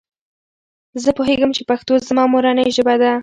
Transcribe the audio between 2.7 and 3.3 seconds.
ژبه ده.